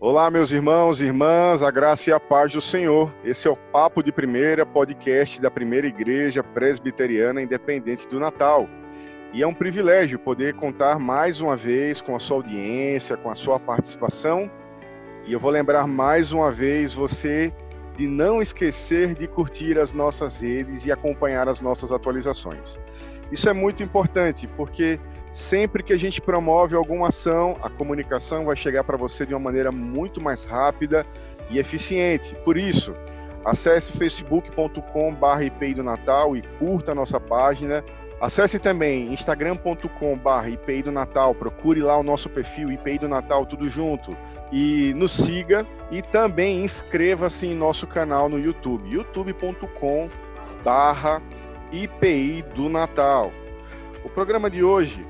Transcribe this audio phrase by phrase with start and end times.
[0.00, 3.12] Olá, meus irmãos e irmãs, a graça e a paz do Senhor.
[3.24, 8.68] Esse é o Papo de Primeira, podcast da Primeira Igreja Presbiteriana Independente do Natal.
[9.34, 13.34] E é um privilégio poder contar mais uma vez com a sua audiência, com a
[13.34, 14.48] sua participação.
[15.26, 17.52] E eu vou lembrar mais uma vez você
[17.96, 22.78] de não esquecer de curtir as nossas redes e acompanhar as nossas atualizações.
[23.32, 28.56] Isso é muito importante, porque Sempre que a gente promove alguma ação, a comunicação vai
[28.56, 31.04] chegar para você de uma maneira muito mais rápida
[31.50, 32.34] e eficiente.
[32.44, 32.94] Por isso,
[33.44, 37.84] acesse facebook.com.br IPI do Natal e curta a nossa página.
[38.20, 43.68] Acesse também instagram.com.br IPI do Natal, procure lá o nosso perfil IPI do Natal, tudo
[43.68, 44.16] junto.
[44.50, 50.08] E nos siga e também inscreva-se em nosso canal no YouTube, youtube.com
[51.70, 53.30] IPI do Natal.
[54.02, 55.06] O programa de hoje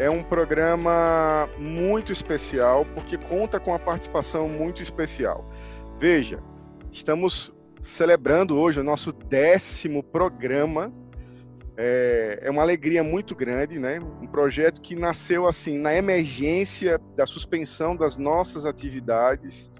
[0.00, 5.46] é um programa muito especial porque conta com a participação muito especial.
[5.98, 6.42] Veja,
[6.90, 7.52] estamos
[7.82, 10.90] celebrando hoje o nosso décimo programa.
[11.76, 14.00] É, é, uma alegria muito grande, né?
[14.22, 19.70] Um projeto que nasceu assim na emergência da suspensão das nossas atividades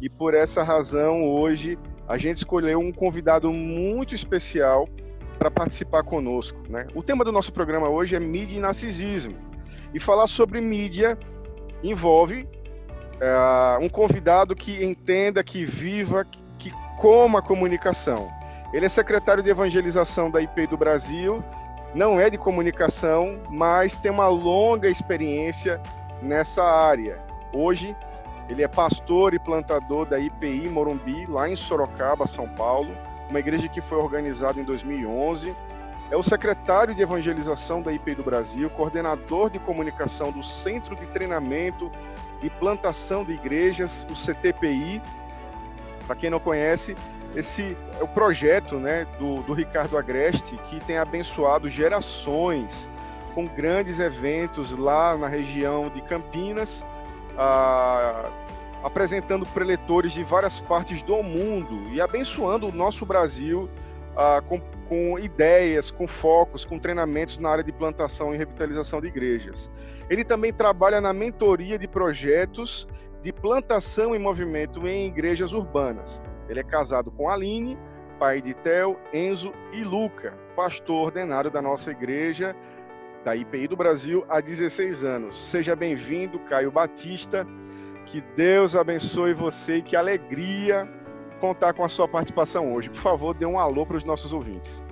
[0.00, 1.78] e por essa razão hoje
[2.08, 4.88] a gente escolheu um convidado muito especial
[5.38, 6.86] para participar conosco, né?
[6.94, 9.47] O tema do nosso programa hoje é mídia e narcisismo.
[9.92, 11.18] E falar sobre mídia
[11.82, 16.26] envolve uh, um convidado que entenda, que viva,
[16.58, 18.28] que coma a comunicação.
[18.72, 21.42] Ele é secretário de evangelização da IP do Brasil,
[21.94, 25.80] não é de comunicação, mas tem uma longa experiência
[26.22, 27.18] nessa área.
[27.52, 27.96] Hoje,
[28.48, 32.90] ele é pastor e plantador da IPI Morumbi, lá em Sorocaba, São Paulo,
[33.30, 35.54] uma igreja que foi organizada em 2011
[36.10, 41.06] é o secretário de evangelização da IPI do Brasil, coordenador de comunicação do Centro de
[41.06, 41.90] Treinamento
[42.42, 45.02] e Plantação de Igrejas, o CTPI.
[46.06, 46.96] Para quem não conhece,
[47.36, 52.88] esse é o projeto né, do, do Ricardo Agreste, que tem abençoado gerações
[53.34, 56.82] com grandes eventos lá na região de Campinas,
[57.36, 58.30] ah,
[58.82, 63.68] apresentando preletores de várias partes do mundo e abençoando o nosso Brasil
[64.16, 69.08] ah, com com ideias, com focos, com treinamentos na área de plantação e revitalização de
[69.08, 69.70] igrejas.
[70.08, 72.88] Ele também trabalha na mentoria de projetos
[73.22, 76.22] de plantação e movimento em igrejas urbanas.
[76.48, 77.78] Ele é casado com Aline,
[78.18, 82.56] pai de Theo, Enzo e Luca, pastor ordenado da nossa igreja
[83.24, 85.50] da IPI do Brasil há 16 anos.
[85.50, 87.46] Seja bem-vindo, Caio Batista.
[88.06, 90.88] Que Deus abençoe você e que alegria
[91.38, 92.90] contar com a sua participação hoje.
[92.90, 94.82] Por favor, dê um alô para os nossos ouvintes.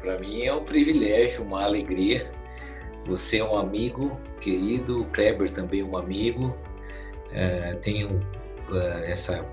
[0.00, 2.30] Para mim é um privilégio, uma alegria.
[3.06, 6.56] Você é um amigo querido, o Kleber também é um amigo.
[7.32, 8.20] É, tenho
[8.72, 9.44] é, essa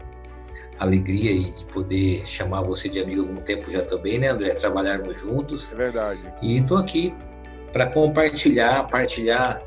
[0.80, 4.54] alegria de poder chamar você de amigo algum tempo já também, né, André?
[4.54, 5.74] Trabalharmos juntos.
[5.74, 6.22] É verdade.
[6.42, 7.14] E estou aqui
[7.72, 9.62] para compartilhar, partilhar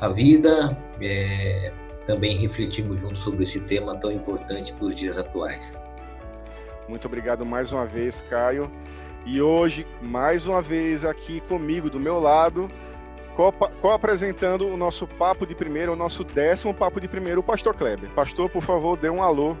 [0.00, 1.72] a vida, é,
[2.06, 5.82] também refletimos juntos sobre esse tema tão importante para os dias atuais.
[6.88, 8.70] Muito obrigado mais uma vez, Caio.
[9.24, 12.68] E hoje, mais uma vez aqui comigo, do meu lado,
[13.80, 18.10] co-apresentando o nosso Papo de Primeiro, o nosso décimo Papo de Primeiro, o Pastor Kleber.
[18.10, 19.56] Pastor, por favor, dê um alô.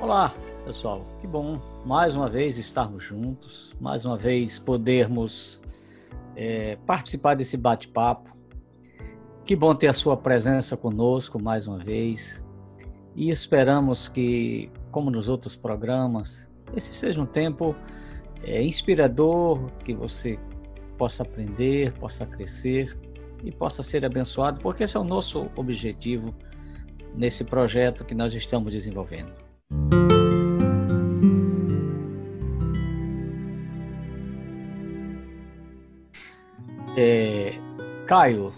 [0.00, 0.32] Olá,
[0.64, 1.06] pessoal.
[1.20, 5.60] Que bom mais uma vez estarmos juntos, mais uma vez podermos
[6.34, 8.39] é, participar desse bate-papo
[9.44, 12.44] que bom ter a sua presença conosco mais uma vez.
[13.14, 17.74] E esperamos que, como nos outros programas, esse seja um tempo
[18.42, 20.38] é, inspirador, que você
[20.96, 22.96] possa aprender, possa crescer
[23.42, 26.34] e possa ser abençoado, porque esse é o nosso objetivo
[27.14, 29.32] nesse projeto que nós estamos desenvolvendo.
[36.96, 37.54] É,
[38.06, 38.52] Caio,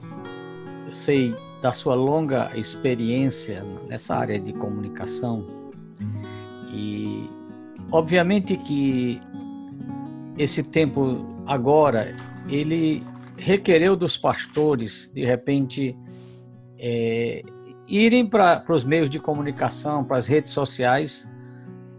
[1.05, 5.45] sei da sua longa experiência nessa área de comunicação
[6.73, 7.29] e
[7.91, 9.21] obviamente que
[10.39, 12.15] esse tempo agora
[12.49, 13.03] ele
[13.37, 15.97] requereu dos pastores de repente
[16.79, 17.43] é,
[17.87, 21.31] irem para os meios de comunicação, para as redes sociais,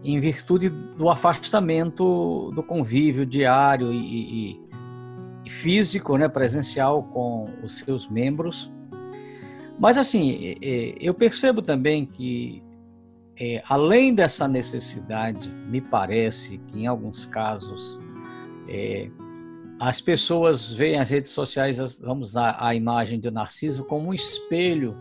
[0.02, 4.60] em virtude do afastamento do convívio diário e, e,
[5.44, 8.70] e físico, né, presencial com os seus membros.
[9.78, 10.56] Mas assim,
[11.00, 12.62] eu percebo também que,
[13.36, 18.00] é, além dessa necessidade, me parece que em alguns casos
[18.68, 19.08] é,
[19.80, 24.96] as pessoas veem as redes sociais, vamos usar a imagem do Narciso como um espelho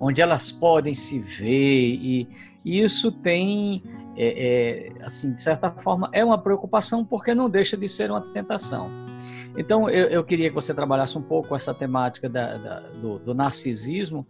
[0.00, 2.28] onde elas podem se ver e,
[2.64, 3.82] isso tem,
[4.14, 8.90] é, assim, de certa forma, é uma preocupação porque não deixa de ser uma tentação.
[9.58, 13.34] Então, eu, eu queria que você trabalhasse um pouco essa temática da, da, do, do,
[13.34, 14.24] narcisismo.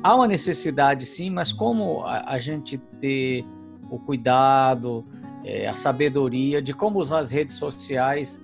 [0.00, 3.44] Há uma necessidade, sim, mas como a, a gente ter
[3.90, 5.04] o cuidado,
[5.44, 8.40] é, a sabedoria de como usar as redes sociais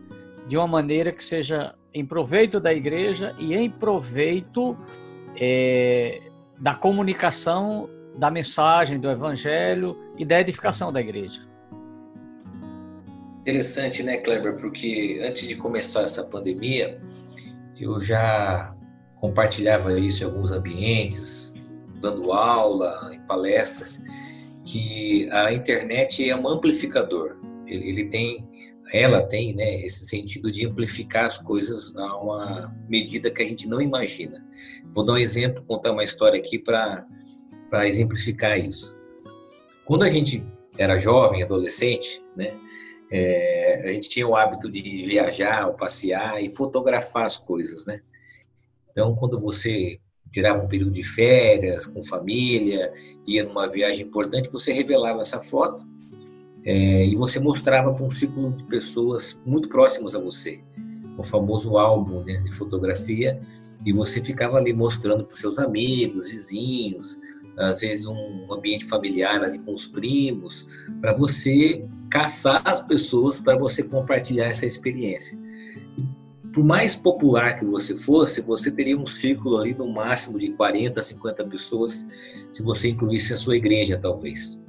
[0.49, 4.77] de uma maneira que seja em proveito da igreja e em proveito
[5.37, 6.21] é,
[6.59, 7.89] da comunicação
[8.19, 11.54] da mensagem do evangelho e da edificação da igreja.
[13.45, 14.57] Interessante, né, Kleber?
[14.57, 16.99] Porque antes de começar essa pandemia,
[17.79, 18.75] eu já
[19.21, 21.55] compartilhava isso em alguns ambientes,
[22.01, 24.03] dando aula, em palestras,
[24.65, 27.37] que a internet é um amplificador.
[27.67, 28.49] Ele, ele tem
[28.95, 33.69] ela tem né, esse sentido de amplificar as coisas a uma medida que a gente
[33.69, 34.43] não imagina.
[34.93, 37.07] Vou dar um exemplo, contar uma história aqui para
[37.85, 38.97] exemplificar isso.
[39.85, 40.43] Quando a gente
[40.79, 42.55] era jovem, adolescente, né,
[43.17, 48.01] é, a gente tinha o hábito de viajar, passear e fotografar as coisas, né?
[48.91, 49.97] Então, quando você
[50.33, 52.93] tirava um período de férias com família,
[53.25, 55.85] ia numa viagem importante, você revelava essa foto
[56.65, 60.61] é, e você mostrava para um círculo de pessoas muito próximas a você,
[61.17, 63.41] o famoso álbum né, de fotografia,
[63.87, 67.21] e você ficava ali mostrando para os seus amigos, vizinhos,
[67.57, 70.67] às vezes um ambiente familiar ali com os primos,
[71.01, 75.39] para você caçar as pessoas para você compartilhar essa experiência.
[76.53, 81.03] Por mais popular que você fosse, você teria um círculo ali no máximo de 40,
[81.03, 82.09] 50 pessoas,
[82.51, 84.63] se você incluísse a sua igreja, talvez.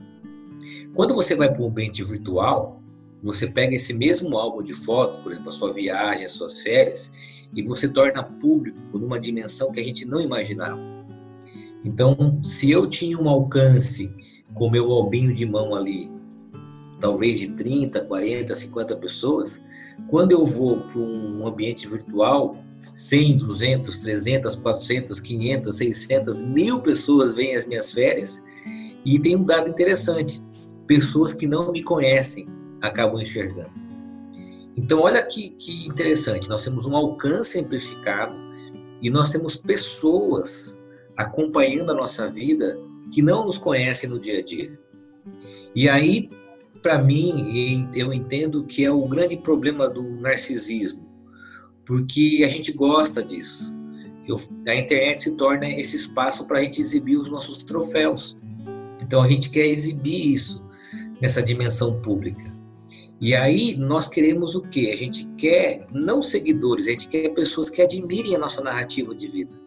[0.95, 2.81] Quando você vai para um ambiente virtual,
[3.21, 7.47] você pega esse mesmo álbum de foto, por exemplo, a sua viagem, as suas férias,
[7.55, 11.05] e você torna público numa dimensão que a gente não imaginava.
[11.85, 14.11] Então, se eu tinha um alcance
[14.55, 16.11] com meu albinho de mão ali,
[16.99, 19.61] talvez de 30, 40, 50 pessoas,
[20.07, 22.57] quando eu vou para um ambiente virtual,
[22.95, 28.43] 100, 200, 300, 400, 500, 600, mil pessoas vêm às minhas férias,
[29.05, 30.41] e tem um dado interessante:
[30.87, 32.47] pessoas que não me conhecem
[32.81, 33.85] acabam enxergando.
[34.75, 38.35] Então, olha que, que interessante, nós temos um alcance amplificado
[39.01, 40.83] e nós temos pessoas
[41.17, 42.77] acompanhando a nossa vida
[43.12, 44.77] que não nos conhecem no dia a dia.
[45.75, 46.29] E aí,
[46.81, 51.06] para mim, eu entendo que é o grande problema do narcisismo,
[51.85, 53.75] porque a gente gosta disso.
[54.27, 54.35] Eu,
[54.67, 58.38] a internet se torna esse espaço para a gente exibir os nossos troféus.
[59.01, 60.63] Então a gente quer exibir isso
[61.21, 62.53] nessa dimensão pública.
[63.21, 64.91] E aí nós queremos o quê?
[64.94, 69.27] A gente quer não seguidores, a gente quer pessoas que admirem a nossa narrativa de
[69.27, 69.64] vida.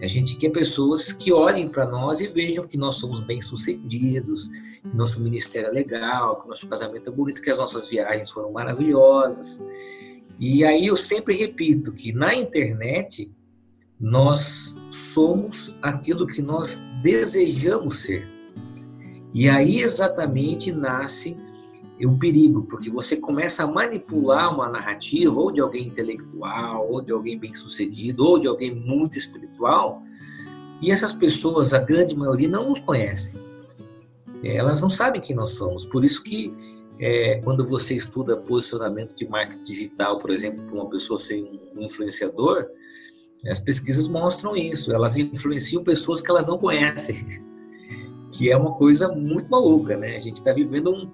[0.00, 4.48] A gente quer pessoas que olhem para nós e vejam que nós somos bem-sucedidos,
[4.82, 8.52] que nosso ministério é legal, que nosso casamento é bonito, que as nossas viagens foram
[8.52, 9.64] maravilhosas.
[10.38, 13.32] E aí eu sempre repito que na internet
[13.98, 18.28] nós somos aquilo que nós desejamos ser.
[19.32, 21.38] E aí exatamente nasce
[22.04, 27.12] o perigo, porque você começa a manipular uma narrativa ou de alguém intelectual, ou de
[27.12, 30.02] alguém bem-sucedido, ou de alguém muito espiritual,
[30.82, 33.40] e essas pessoas, a grande maioria, não nos conhecem.
[34.44, 35.86] Elas não sabem quem nós somos.
[35.86, 36.52] Por isso que
[36.98, 41.42] é, quando você estuda posicionamento de marketing digital, por exemplo, para uma pessoa ser
[41.74, 42.66] um influenciador,
[43.48, 44.92] as pesquisas mostram isso.
[44.92, 47.26] Elas influenciam pessoas que elas não conhecem
[48.36, 50.16] que é uma coisa muito maluca, né?
[50.16, 51.10] A gente está vivendo um,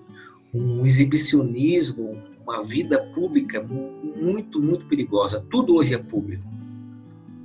[0.53, 5.45] um exibicionismo, uma vida pública muito, muito perigosa.
[5.49, 6.45] Tudo hoje é público.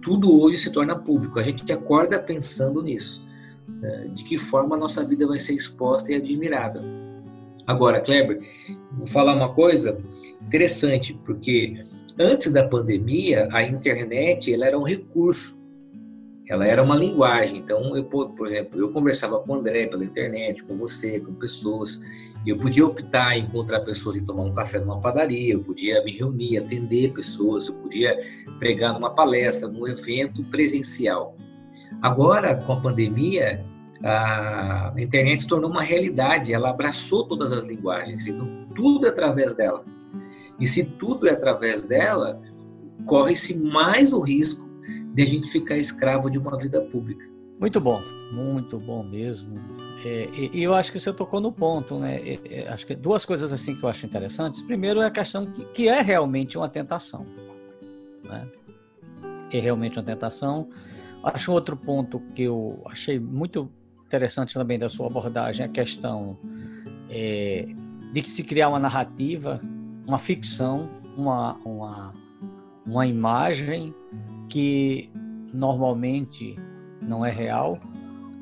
[0.02, 1.40] Tudo hoje se torna público.
[1.40, 3.26] A gente acorda pensando nisso.
[3.68, 4.10] Né?
[4.14, 6.84] De que forma a nossa vida vai ser exposta e admirada.
[7.66, 8.42] Agora, Kleber,
[8.94, 10.00] vou falar uma coisa
[10.42, 11.84] interessante, porque
[12.18, 15.62] antes da pandemia, a internet ela era um recurso
[16.50, 17.58] ela era uma linguagem.
[17.58, 22.02] Então, eu, por exemplo, eu conversava com o André pela internet, com você, com pessoas.
[22.46, 26.12] Eu podia optar em encontrar pessoas e tomar um café numa padaria, eu podia me
[26.12, 28.18] reunir, atender pessoas, eu podia
[28.60, 31.36] pregar numa palestra, num evento presencial.
[32.02, 33.66] Agora, com a pandemia,
[34.04, 39.56] a internet se tornou uma realidade, ela abraçou todas as linguagens, então tudo é através
[39.56, 39.84] dela.
[40.60, 42.42] E se tudo é através dela,
[43.06, 44.67] corre-se mais o risco
[45.18, 47.26] de a gente ficar escravo de uma vida pública.
[47.60, 48.00] Muito bom,
[48.32, 49.60] muito bom mesmo.
[50.06, 52.18] É, e, eu acho que você tocou no ponto, né?
[52.18, 54.62] É, é, acho que duas coisas assim que eu acho interessantes.
[54.62, 57.26] Primeiro é a questão que, que é realmente uma tentação,
[58.24, 58.48] né?
[59.52, 60.70] É realmente uma tentação.
[61.24, 63.72] acho outro ponto que eu achei muito
[64.06, 66.38] interessante também da sua abordagem a questão
[67.10, 67.68] é,
[68.14, 69.60] de que se criar uma narrativa,
[70.06, 72.14] uma ficção, uma, uma,
[72.86, 73.96] uma imagem
[74.50, 75.10] que
[75.54, 76.58] normalmente
[77.02, 77.80] não é real,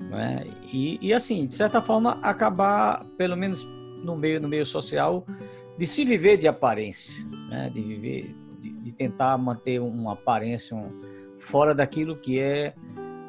[0.10, 0.44] né?
[0.72, 3.66] E, e assim, de certa forma, acabar, pelo menos
[4.04, 5.26] no meio, no meio social,
[5.78, 7.70] de se viver de aparência, né?
[7.74, 10.90] de viver, de, de tentar manter uma aparência um,
[11.40, 12.74] fora daquilo que é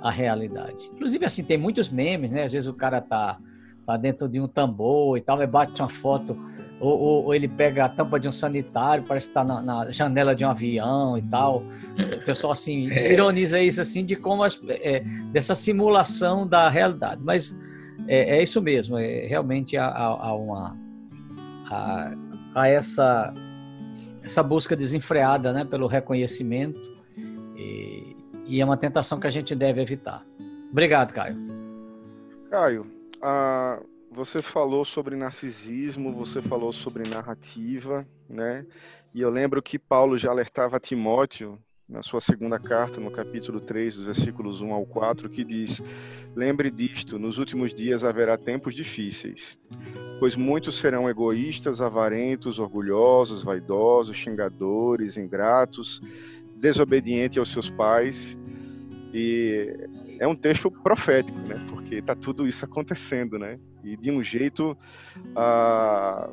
[0.02, 0.90] a realidade.
[0.94, 2.44] Inclusive, assim, tem muitos memes, né?
[2.44, 3.38] Às vezes o cara tá,
[3.84, 6.36] tá dentro de um tambor e tal, e bate uma foto,
[6.78, 9.90] ou, ou, ou ele pega a tampa de um sanitário, parece que tá na, na,
[9.90, 11.62] janela de um avião e tal.
[11.98, 13.12] O pessoal, assim, é.
[13.12, 15.00] ironiza isso, assim, de como, as, é,
[15.32, 17.20] dessa simulação da realidade.
[17.24, 17.56] Mas
[18.06, 20.76] é, é isso mesmo, é, realmente há, há, há uma...
[21.68, 22.14] Há,
[22.54, 23.34] há essa,
[24.22, 26.80] essa busca desenfreada, né, pelo reconhecimento,
[27.56, 28.16] e,
[28.46, 30.24] e é uma tentação que a gente deve evitar.
[30.70, 31.36] Obrigado, Caio.
[32.50, 32.86] Caio,
[33.22, 33.80] ah,
[34.16, 38.64] você falou sobre narcisismo, você falou sobre narrativa, né?
[39.14, 43.96] E eu lembro que Paulo já alertava Timóteo na sua segunda carta, no capítulo 3,
[43.96, 45.82] dos versículos 1 ao 4, que diz:
[46.34, 49.58] Lembre disto, nos últimos dias haverá tempos difíceis,
[50.18, 56.00] pois muitos serão egoístas, avarentos, orgulhosos, vaidosos, xingadores, ingratos,
[56.56, 58.34] desobediente aos seus pais.
[59.12, 61.64] E é um texto profético, né?
[61.68, 63.58] Porque está tudo isso acontecendo, né?
[63.84, 64.76] E de um jeito,
[65.34, 66.30] ah,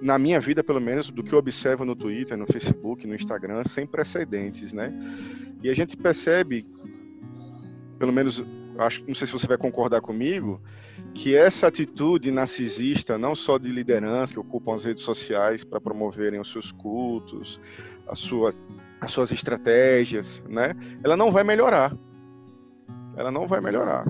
[0.00, 3.62] na minha vida, pelo menos, do que eu observo no Twitter, no Facebook, no Instagram,
[3.64, 4.92] sem precedentes, né?
[5.62, 6.66] E a gente percebe,
[7.98, 8.44] pelo menos,
[8.78, 10.60] acho, não sei se você vai concordar comigo,
[11.14, 16.40] que essa atitude narcisista, não só de liderança que ocupam as redes sociais para promoverem
[16.40, 17.60] os seus cultos,
[18.06, 18.62] as suas
[19.00, 20.72] as suas estratégias, né?
[21.04, 21.96] Ela não vai melhorar.
[23.18, 24.06] Ela não vai melhorar.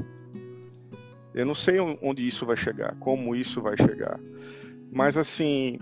[1.35, 4.21] Eu não sei onde isso vai chegar, como isso vai chegar.
[4.93, 5.79] Mas assim,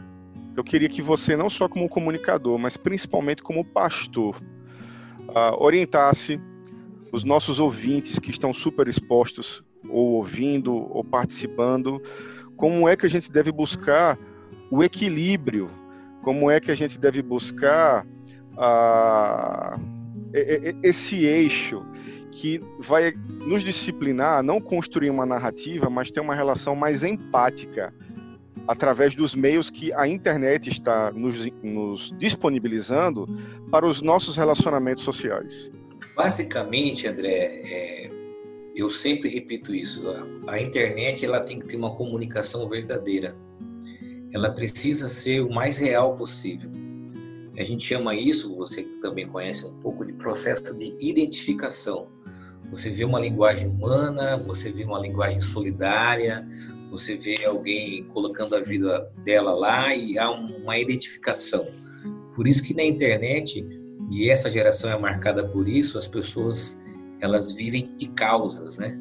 [0.57, 4.37] eu queria que você, não só como comunicador, mas principalmente como pastor,
[5.29, 6.41] uh, orientasse
[7.13, 12.01] os nossos ouvintes que estão super expostos, ou ouvindo, ou participando,
[12.57, 14.19] como é que a gente deve buscar
[14.71, 15.69] o equilíbrio,
[16.23, 18.07] como é que a gente deve buscar
[18.57, 19.79] a,
[20.83, 21.85] esse eixo
[22.37, 23.15] que vai
[23.47, 27.95] nos disciplinar a não construir uma narrativa, mas ter uma relação mais empática
[28.69, 33.27] através dos meios que a internet está nos, nos disponibilizando
[33.71, 35.71] para os nossos relacionamentos sociais.
[36.15, 38.11] Basicamente, André, é,
[38.75, 40.07] eu sempre repito isso:
[40.47, 43.35] a, a internet ela tem que ter uma comunicação verdadeira.
[44.35, 46.71] Ela precisa ser o mais real possível.
[47.59, 52.09] A gente chama isso, você também conhece um pouco, de processo de identificação.
[52.71, 56.47] Você vê uma linguagem humana, você vê uma linguagem solidária,
[56.91, 61.67] você vê alguém colocando a vida dela lá e há uma identificação.
[62.35, 63.67] Por isso que na internet,
[64.11, 66.85] e essa geração é marcada por isso, as pessoas
[67.21, 68.99] elas vivem de causas, né?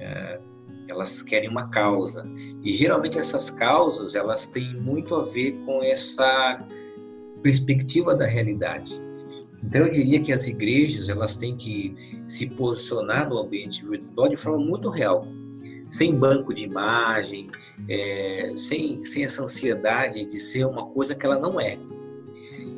[0.00, 0.40] É,
[0.88, 2.28] elas querem uma causa.
[2.62, 6.58] E geralmente essas causas, elas têm muito a ver com essa
[7.44, 8.98] perspectiva da realidade.
[9.62, 11.94] Então eu diria que as igrejas elas têm que
[12.26, 15.26] se posicionar no ambiente virtual de forma muito real,
[15.90, 17.50] sem banco de imagem,
[17.86, 21.78] é, sem, sem essa ansiedade de ser uma coisa que ela não é.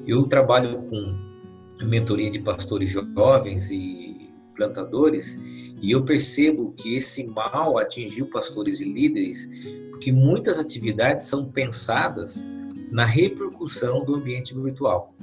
[0.04, 7.78] Eu trabalho com mentoria de pastores jovens e plantadores e eu percebo que esse mal
[7.78, 9.48] atingiu pastores e líderes
[9.90, 12.50] porque muitas atividades são pensadas
[12.96, 15.14] na repercussão do ambiente virtual.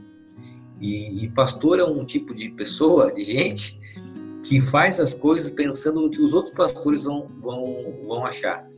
[0.79, 3.79] E, e, pastor é um tipo de pessoa, de gente,
[4.43, 8.69] que faz as coisas pensando no que os outros pastores vão, vão, vão achar.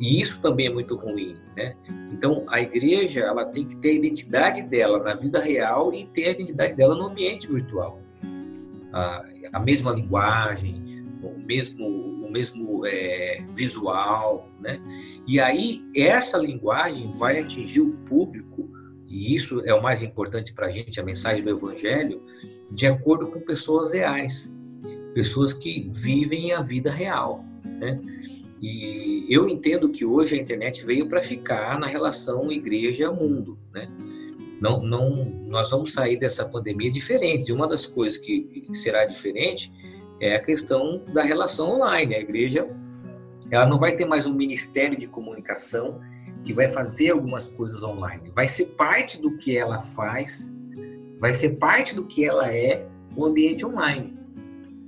[0.00, 1.76] E isso também é muito ruim, né?
[2.12, 6.26] Então, a igreja, ela tem que ter a identidade dela na vida real e ter
[6.26, 8.00] a identidade dela no ambiente virtual.
[8.92, 10.82] A, a mesma linguagem,
[11.28, 14.80] o mesmo, o mesmo é, visual, né?
[15.26, 18.68] E aí, essa linguagem vai atingir o público,
[19.08, 22.22] e isso é o mais importante para a gente, a mensagem do Evangelho,
[22.70, 24.58] de acordo com pessoas reais,
[25.14, 28.00] pessoas que vivem a vida real, né?
[28.60, 33.88] E eu entendo que hoje a internet veio para ficar na relação igreja-mundo, né?
[34.62, 37.52] Não, não, nós vamos sair dessa pandemia diferente.
[37.52, 39.72] Uma das coisas que será diferente
[40.22, 42.14] é a questão da relação online.
[42.14, 42.70] A igreja
[43.50, 46.00] ela não vai ter mais um ministério de comunicação
[46.44, 48.30] que vai fazer algumas coisas online.
[48.32, 50.54] Vai ser parte do que ela faz,
[51.18, 54.16] vai ser parte do que ela é o ambiente online.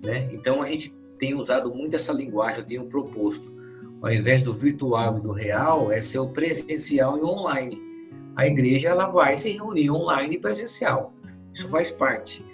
[0.05, 0.31] né?
[0.33, 3.53] Então a gente tem usado muito essa linguagem, eu tenho proposto,
[4.01, 7.83] ao invés do virtual e do real, é ser o presencial e online.
[8.37, 11.13] A igreja ela vai se reunir online e presencial.
[11.53, 12.45] Isso faz parte.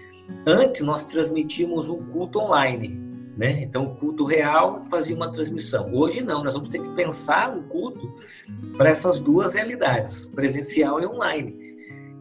[0.46, 2.88] Antes nós transmitimos um culto online,
[3.36, 3.62] né?
[3.62, 5.92] Então o culto real fazia uma transmissão.
[5.94, 8.12] Hoje não, nós vamos ter que pensar o culto
[8.76, 11.56] para essas duas realidades, presencial e online.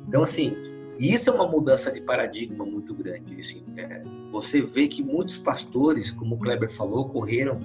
[0.07, 0.55] Então assim,
[0.99, 3.39] isso é uma mudança de paradigma muito grande.
[3.39, 7.61] Assim, é, você vê que muitos pastores, como o Kleber falou, correram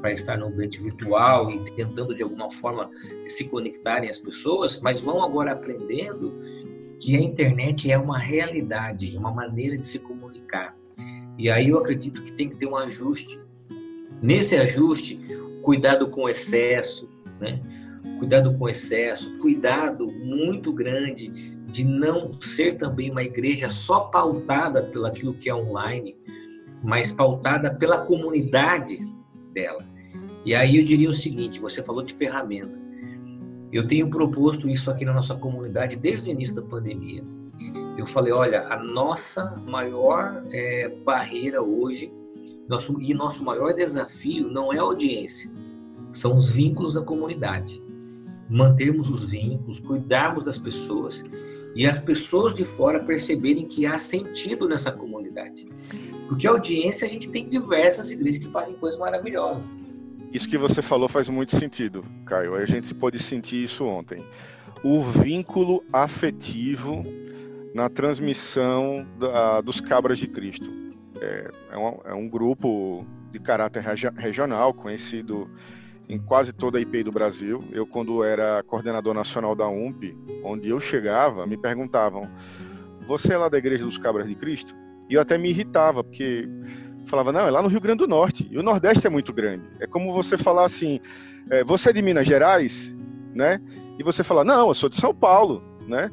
[0.00, 2.88] para estar no ambiente virtual e tentando de alguma forma
[3.26, 6.32] se conectarem às pessoas, mas vão agora aprendendo
[7.00, 10.76] que a internet é uma realidade, é uma maneira de se comunicar.
[11.38, 13.40] E aí eu acredito que tem que ter um ajuste.
[14.22, 15.20] Nesse ajuste,
[15.62, 17.60] cuidado com excesso, né?
[18.18, 21.28] Cuidado com excesso, cuidado muito grande
[21.66, 26.16] de não ser também uma igreja só pautada pelo aquilo que é online,
[26.82, 28.96] mas pautada pela comunidade
[29.52, 29.84] dela.
[30.44, 32.85] E aí eu diria o seguinte: você falou de ferramenta.
[33.72, 37.24] Eu tenho proposto isso aqui na nossa comunidade desde o início da pandemia.
[37.98, 42.12] Eu falei, olha, a nossa maior é, barreira hoje
[42.68, 45.50] nosso, e nosso maior desafio não é a audiência,
[46.12, 47.82] são os vínculos da comunidade.
[48.48, 51.24] Mantermos os vínculos, cuidarmos das pessoas
[51.74, 55.68] e as pessoas de fora perceberem que há sentido nessa comunidade.
[56.28, 59.80] Porque audiência a gente tem diversas igrejas que fazem coisas maravilhosas.
[60.32, 62.54] Isso que você falou faz muito sentido, Caio.
[62.54, 64.24] A gente pôde sentir isso ontem.
[64.82, 67.02] O vínculo afetivo
[67.74, 70.70] na transmissão da, dos Cabras de Cristo.
[71.20, 75.50] É, é, um, é um grupo de caráter regi regional, conhecido
[76.08, 77.62] em quase toda a IPI do Brasil.
[77.72, 82.28] Eu, quando era coordenador nacional da UMP, onde eu chegava, me perguntavam:
[83.06, 84.74] Você é lá da Igreja dos Cabras de Cristo?
[85.08, 86.48] E eu até me irritava, porque
[87.06, 88.46] falava: Não, é lá no Rio Grande do Norte.
[88.50, 89.64] E o Nordeste é muito grande.
[89.80, 91.00] É como você falar assim:
[91.50, 92.94] é, Você é de Minas Gerais?
[93.34, 93.60] Né?
[93.98, 95.62] E você falar: Não, eu sou de São Paulo.
[95.86, 96.10] Né?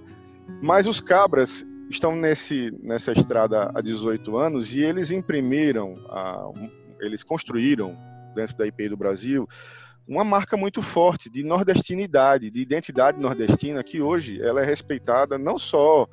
[0.62, 6.50] Mas os Cabras estão nesse, nessa estrada há 18 anos e eles imprimiram, a,
[7.00, 7.98] eles construíram
[8.36, 9.48] dentro da IPI do Brasil
[10.08, 15.58] uma marca muito forte de nordestinidade, de identidade nordestina, que hoje ela é respeitada não
[15.58, 16.08] só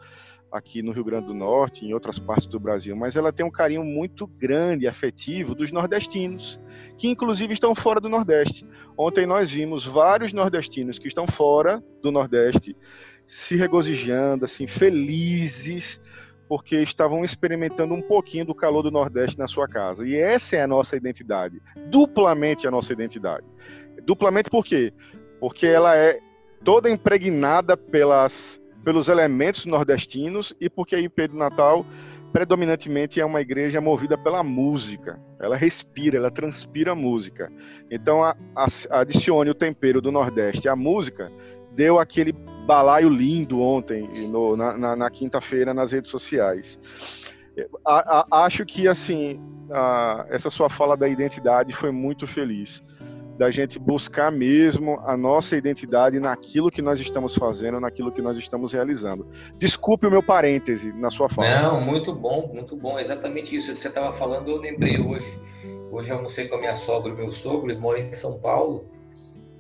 [0.51, 3.51] aqui no Rio Grande do Norte, em outras partes do Brasil, mas ela tem um
[3.51, 6.61] carinho muito grande, afetivo dos nordestinos,
[6.99, 8.67] que inclusive estão fora do Nordeste.
[8.97, 12.77] Ontem nós vimos vários nordestinos que estão fora do Nordeste
[13.25, 16.01] se regozijando, assim, felizes,
[16.49, 20.05] porque estavam experimentando um pouquinho do calor do Nordeste na sua casa.
[20.05, 23.47] E essa é a nossa identidade, duplamente a nossa identidade.
[24.05, 24.93] Duplamente por quê?
[25.39, 26.19] Porque ela é
[26.65, 31.85] toda impregnada pelas, pelos elementos nordestinos e porque a IP do Natal
[32.33, 35.21] predominantemente é uma igreja movida pela música.
[35.39, 37.53] Ela respira, ela transpira música.
[37.91, 38.67] Então, a, a,
[39.01, 41.31] adicione o tempero do Nordeste à música,
[41.73, 42.33] deu aquele
[42.67, 46.79] balaio lindo ontem, no, na, na, na quinta-feira, nas redes sociais.
[47.85, 49.41] A, a, acho que, assim,
[50.29, 52.83] essa sua fala da identidade foi muito feliz
[53.39, 58.37] da gente buscar mesmo a nossa identidade naquilo que nós estamos fazendo, naquilo que nós
[58.37, 59.27] estamos realizando.
[59.59, 61.63] Desculpe o meu parêntese na sua fala.
[61.63, 62.99] Não, muito bom, muito bom.
[62.99, 65.41] Exatamente isso que você estava falando, eu lembrei hoje.
[65.91, 68.85] Hoje eu almocei com a minha sogra e meu sogro, eles moram em São Paulo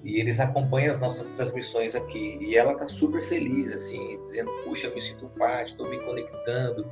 [0.02, 2.38] e eles acompanham as nossas transmissões aqui.
[2.40, 6.86] E ela tá super feliz, assim, dizendo: Puxa, me sinto parte, estou me conectando.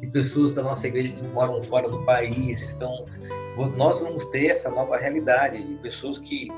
[0.00, 3.04] E pessoas da nossa igreja que moram fora do país estão.
[3.76, 6.48] Nós vamos ter essa nova realidade de pessoas que,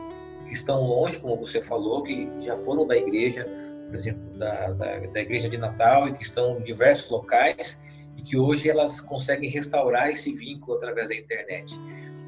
[0.51, 3.47] estão longe, como você falou, que já foram da igreja,
[3.87, 7.83] por exemplo, da, da, da igreja de Natal e que estão em diversos locais
[8.17, 11.75] e que hoje elas conseguem restaurar esse vínculo através da internet.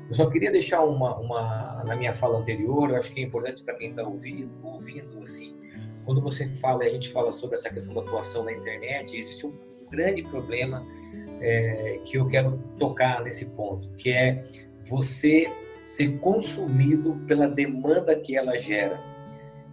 [0.08, 3.64] Eu só queria deixar uma, uma na minha fala anterior, eu acho que é importante
[3.64, 5.56] para quem está ouvindo, ouvindo, assim,
[6.04, 9.54] quando você fala, a gente fala sobre essa questão da atuação na internet, existe um
[9.90, 10.86] grande problema
[11.40, 14.40] é, que eu quero tocar nesse ponto, que é
[14.88, 19.00] você ser consumido pela demanda que ela gera.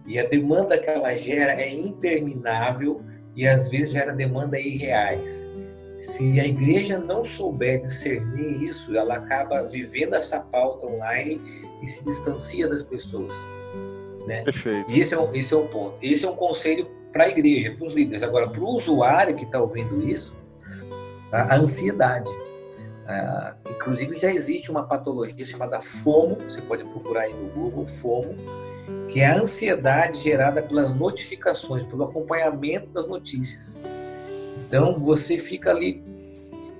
[0.06, 3.02] E a demanda que ela gera é interminável
[3.34, 5.50] e às vezes gera demanda irreais.
[5.96, 11.40] Se a igreja não souber discernir isso, ela acaba vivendo essa pauta online
[11.82, 13.34] e se distancia das pessoas.
[14.26, 14.42] Né?
[14.44, 14.90] Perfeito.
[14.90, 15.96] E esse é, um, esse é um ponto.
[16.02, 18.22] Esse é um conselho para a igreja, para os líderes.
[18.22, 20.34] Agora, para o usuário que está ouvindo isso,
[21.42, 22.30] a, ansiedade.
[23.06, 28.34] Ah, inclusive, já existe uma patologia chamada FOMO, você pode procurar aí no Google, FOMO,
[29.08, 33.82] que é a ansiedade gerada pelas notificações, pelo acompanhamento das notícias.
[34.66, 36.02] Então você fica ali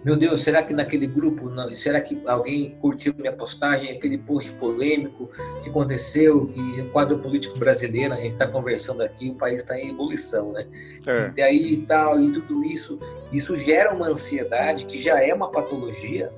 [0.05, 5.29] meu Deus, será que naquele grupo, será que alguém curtiu minha postagem, aquele post polêmico
[5.63, 9.79] que aconteceu, que o quadro político brasileiro, a gente está conversando aqui, o país está
[9.79, 10.67] em ebulição, né?
[11.07, 11.33] É.
[11.35, 12.99] E aí tal, e tudo isso,
[13.33, 16.31] isso gera uma ansiedade que já é uma patologia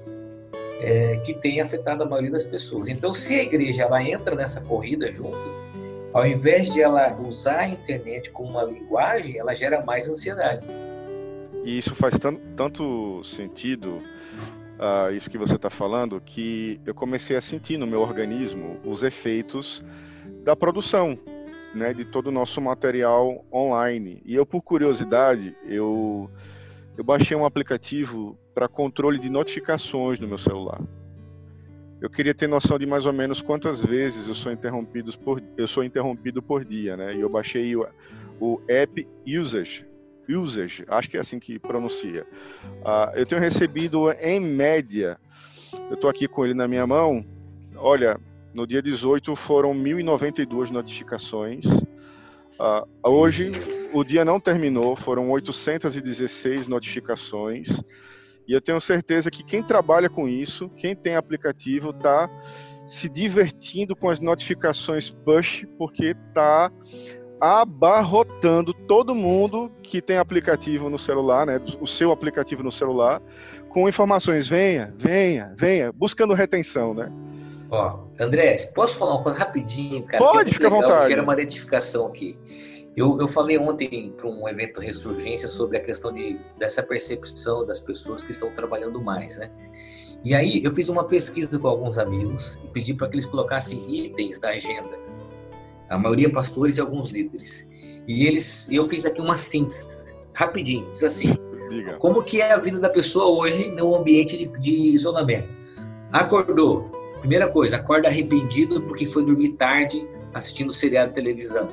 [0.81, 2.88] é, que tem afetado a maioria das pessoas.
[2.88, 5.37] Então, se a igreja ela entra nessa corrida junto,
[6.12, 10.64] ao invés de ela usar a internet como uma linguagem, ela gera mais ansiedade.
[11.66, 14.00] E isso faz tanto, tanto sentido,
[14.79, 19.02] uh, isso que você está falando, que eu comecei a sentir no meu organismo os
[19.02, 19.85] efeitos
[20.44, 21.18] da produção,
[21.74, 24.22] né, de todo o nosso material online.
[24.24, 26.31] E eu, por curiosidade, eu,
[26.96, 30.81] eu baixei um aplicativo para controle de notificações no meu celular.
[32.00, 35.66] Eu queria ter noção de mais ou menos quantas vezes eu sou interrompido por, eu
[35.66, 37.16] sou interrompido por dia, né?
[37.16, 37.85] E eu baixei o,
[38.38, 39.85] o App Usage,
[40.29, 42.27] usage, acho que é assim que pronuncia.
[42.65, 45.19] Uh, eu tenho recebido em média,
[45.89, 47.25] eu estou aqui com ele na minha mão,
[47.77, 48.19] olha,
[48.55, 51.67] no dia 18 foram 1.092 notificações.
[51.67, 53.53] Uh, hoje,
[53.93, 57.83] o dia não terminou, foram 816 notificações.
[58.49, 62.31] E eu tenho certeza que quem trabalha com isso, quem tem aplicativo, está
[62.87, 66.71] se divertindo com as notificações push, porque está
[67.40, 73.20] abarrotando todo mundo que tem aplicativo no celular, né, o seu aplicativo no celular,
[73.68, 77.12] com informações, venha, venha, venha, buscando retenção, né?
[77.70, 80.25] Ó, André, posso falar uma coisa rapidinho, cara?
[80.25, 81.09] Pode, fica à vontade.
[81.09, 82.38] Gera uma identificação aqui.
[82.96, 87.81] Eu, eu falei ontem para um evento Ressurgência sobre a questão de, dessa percepção das
[87.81, 89.51] pessoas que estão trabalhando mais, né?
[90.25, 93.85] E aí eu fiz uma pesquisa com alguns amigos e pedi para que eles colocassem
[93.88, 95.06] itens da agenda
[95.88, 97.68] a maioria pastores e alguns líderes.
[98.07, 101.37] E eles, eu fiz aqui uma síntese, rapidinho, diz assim,
[101.68, 101.96] Diga.
[101.99, 105.59] como que é a vida da pessoa hoje no ambiente de, de isolamento?
[106.12, 111.68] Acordou, primeira coisa, acorda arrependido porque foi dormir tarde assistindo seriado de televisão.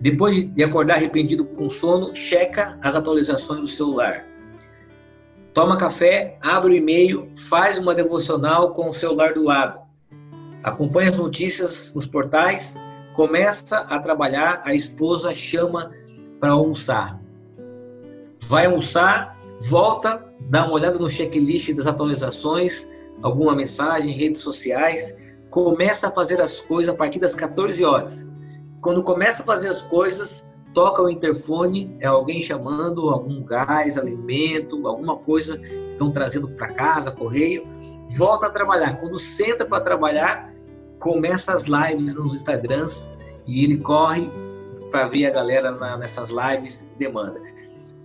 [0.00, 4.24] Depois de acordar arrependido com sono, checa as atualizações do celular.
[5.54, 9.87] Toma café, abre o e-mail, faz uma devocional com o celular do lado
[10.62, 12.76] acompanha as notícias nos portais,
[13.14, 15.90] começa a trabalhar, a esposa chama
[16.38, 17.20] para almoçar.
[18.42, 19.36] Vai almoçar,
[19.68, 22.90] volta, dá uma olhada no checklist das atualizações,
[23.22, 25.18] alguma mensagem, redes sociais,
[25.50, 28.30] começa a fazer as coisas a partir das 14 horas.
[28.80, 34.86] Quando começa a fazer as coisas, toca o interfone, é alguém chamando, algum gás, alimento,
[34.86, 37.66] alguma coisa que estão trazendo para casa, correio,
[38.16, 39.00] volta a trabalhar.
[39.00, 40.47] Quando senta para trabalhar,
[40.98, 44.30] começa as lives nos Instagrams e ele corre
[44.90, 47.40] para ver a galera na, nessas lives e demanda.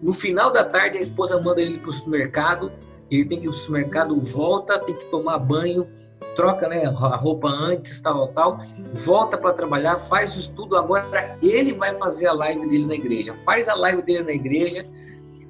[0.01, 2.71] No final da tarde, a esposa manda ele para o supermercado,
[3.09, 5.87] ele tem que ir para o supermercado, volta, tem que tomar banho,
[6.35, 8.59] troca né, a roupa antes, tal, tal,
[8.91, 10.75] volta para trabalhar, faz o estudo.
[10.75, 13.33] Agora ele vai fazer a live dele na igreja.
[13.33, 14.89] Faz a live dele na igreja,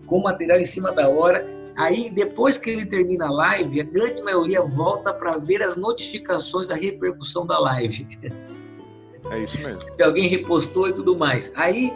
[0.06, 1.46] com material em cima da hora,
[1.76, 6.70] Aí, depois que ele termina a live, a grande maioria volta para ver as notificações,
[6.70, 8.08] a repercussão da live.
[9.32, 9.82] É isso mesmo.
[9.96, 11.52] Se alguém repostou e tudo mais.
[11.56, 11.92] Aí,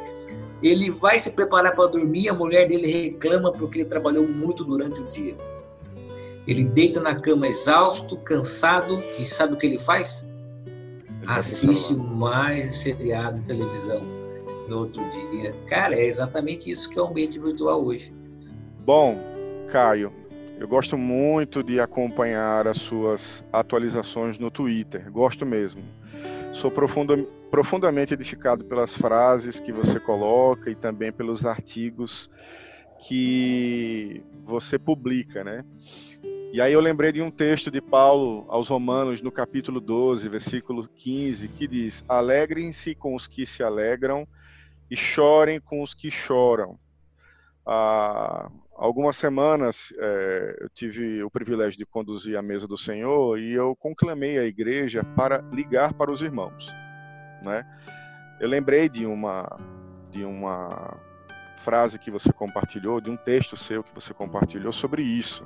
[0.63, 4.99] ele vai se preparar para dormir, a mulher dele reclama porque ele trabalhou muito durante
[5.01, 5.35] o dia.
[6.47, 10.29] Ele deita na cama exausto, cansado, e sabe o que ele faz?
[10.65, 14.01] Ele Assiste mais seriado de televisão
[14.69, 15.53] no outro dia.
[15.67, 18.15] Cara, é exatamente isso que é o ambiente virtual hoje.
[18.85, 19.19] Bom,
[19.67, 20.13] Caio,
[20.57, 25.83] eu gosto muito de acompanhar as suas atualizações no Twitter, gosto mesmo.
[26.53, 27.17] Sou profunda,
[27.51, 32.29] profundamente edificado pelas frases que você coloca e também pelos artigos
[33.05, 35.65] que você publica, né?
[36.53, 40.87] E aí eu lembrei de um texto de Paulo aos Romanos, no capítulo 12, versículo
[40.95, 44.25] 15, que diz: Alegrem-se com os que se alegram
[44.89, 46.79] e chorem com os que choram.
[47.69, 53.51] Ah, algumas semanas é, eu tive o privilégio de conduzir a mesa do Senhor e
[53.51, 56.67] eu conclamei a igreja para ligar para os irmãos,
[57.43, 57.65] né?
[58.39, 59.59] Eu lembrei de uma
[60.09, 60.97] de uma
[61.57, 65.45] frase que você compartilhou, de um texto seu que você compartilhou sobre isso,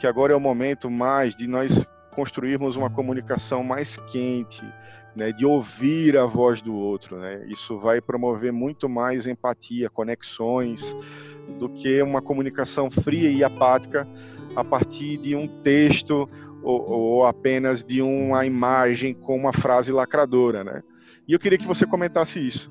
[0.00, 4.64] que agora é o momento mais de nós construirmos uma comunicação mais quente,
[5.14, 7.44] né, de ouvir a voz do outro, né?
[7.48, 10.96] Isso vai promover muito mais empatia, conexões,
[11.58, 14.08] do que uma comunicação fria e apática
[14.56, 16.28] a partir de um texto
[16.62, 20.82] ou, ou apenas de uma imagem com uma frase lacradora, né?
[21.28, 22.70] E eu queria que você comentasse isso.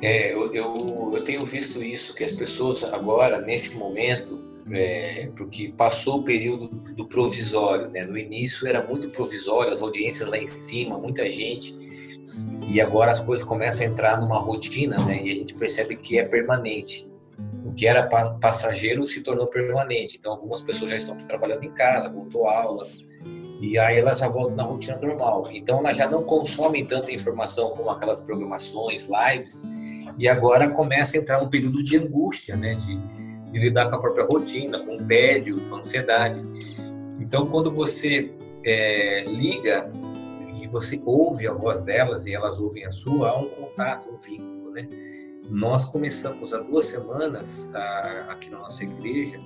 [0.00, 0.74] É, eu, eu,
[1.12, 6.68] eu, tenho visto isso, que as pessoas agora, nesse momento, é, porque passou o período
[6.68, 8.04] do provisório, né?
[8.04, 11.76] No início era muito provisório, as audiências lá em cima, muita gente,
[12.68, 15.22] e agora as coisas começam a entrar numa rotina, né?
[15.22, 17.10] E a gente percebe que é permanente.
[17.64, 18.02] O que era
[18.40, 20.16] passageiro se tornou permanente.
[20.18, 22.86] Então, algumas pessoas já estão trabalhando em casa, voltou à aula,
[23.60, 25.42] e aí elas já voltam na rotina normal.
[25.52, 29.64] Então, elas já não consomem tanta informação como aquelas programações, lives,
[30.18, 32.74] e agora começa a entrar um período de angústia, né?
[32.74, 32.98] De,
[33.50, 36.42] de lidar com a própria rotina, com tédio, com ansiedade.
[37.20, 38.30] Então, quando você
[38.64, 39.90] é, liga
[40.60, 44.16] e você ouve a voz delas e elas ouvem a sua, há um contato, um
[44.16, 44.88] vínculo, né?
[45.50, 49.40] Nós começamos há duas semanas a, aqui na nossa igreja,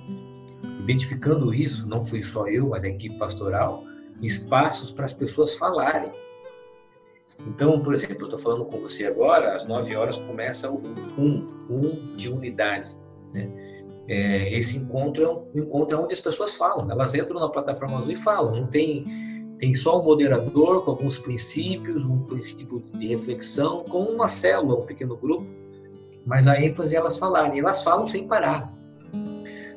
[0.81, 3.85] identificando isso, não fui só eu, mas a equipe pastoral,
[4.21, 6.11] espaços para as pessoas falarem.
[7.47, 10.77] Então, por exemplo, eu estou falando com você agora, às 9 horas começa o
[11.17, 12.91] um, um de unidade.
[13.33, 13.72] Né?
[14.07, 18.11] É, esse encontro é um encontro onde as pessoas falam, elas entram na plataforma azul
[18.11, 19.05] e falam, não tem
[19.57, 24.85] tem só um moderador com alguns princípios, um princípio de reflexão, com uma célula, um
[24.85, 25.47] pequeno grupo,
[26.25, 28.73] mas a ênfase é elas falarem, elas falam sem parar.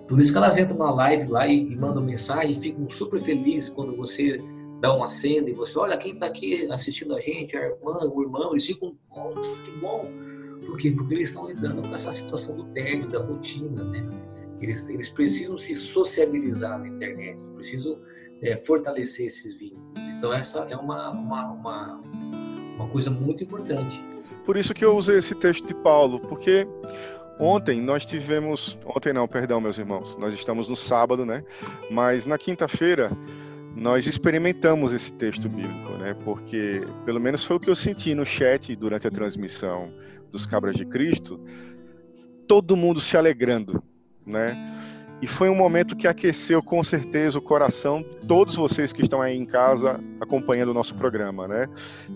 [0.09, 3.21] Por isso que elas entram na live lá e, e mandam mensagem e ficam super
[3.21, 4.43] felizes quando você
[4.81, 8.23] dá uma cena e você olha quem está aqui assistindo a gente, a irmã, o
[8.23, 10.05] irmão, eles ficam, nossa, que bom.
[10.67, 10.91] Por quê?
[10.91, 14.09] Porque eles estão lidando com essa situação do tédio, da rotina, né?
[14.61, 18.01] Eles, eles precisam se sociabilizar na internet, precisam
[18.43, 19.85] é, fortalecer esses vínculos.
[20.19, 22.01] Então, essa é uma, uma, uma,
[22.77, 24.03] uma coisa muito importante.
[24.47, 26.67] Por isso que eu usei esse texto de Paulo, porque
[27.39, 28.79] Ontem nós tivemos.
[28.85, 30.17] Ontem não, perdão, meus irmãos.
[30.17, 31.45] Nós estamos no sábado, né?
[31.91, 33.11] Mas na quinta-feira
[33.75, 36.17] nós experimentamos esse texto bíblico, né?
[36.25, 39.93] Porque, pelo menos foi o que eu senti no chat durante a transmissão
[40.31, 41.41] dos Cabras de Cristo,
[42.47, 43.83] todo mundo se alegrando,
[44.25, 44.57] né?
[45.21, 49.35] E foi um momento que aqueceu com certeza o coração todos vocês que estão aí
[49.35, 51.69] em casa acompanhando o nosso programa, né?